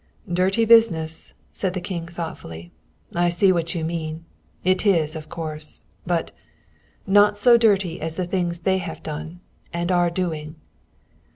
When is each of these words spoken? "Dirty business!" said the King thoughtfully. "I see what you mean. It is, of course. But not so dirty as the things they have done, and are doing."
"Dirty 0.33 0.65
business!" 0.65 1.35
said 1.53 1.75
the 1.75 1.79
King 1.79 2.07
thoughtfully. 2.07 2.71
"I 3.13 3.29
see 3.29 3.51
what 3.51 3.75
you 3.75 3.85
mean. 3.85 4.25
It 4.63 4.83
is, 4.83 5.15
of 5.15 5.29
course. 5.29 5.85
But 6.07 6.31
not 7.05 7.37
so 7.37 7.55
dirty 7.55 8.01
as 8.01 8.15
the 8.15 8.25
things 8.25 8.61
they 8.61 8.79
have 8.79 9.03
done, 9.03 9.41
and 9.71 9.91
are 9.91 10.09
doing." 10.09 10.55